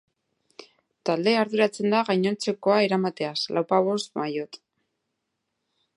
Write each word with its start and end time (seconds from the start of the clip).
Taldea 1.09 1.43
arduratzen 1.45 1.93
da 1.95 2.01
gainontzekoa 2.09 2.79
eramateaz, 2.87 3.37
lauzpabost 3.59 4.11
maillot. 4.23 4.63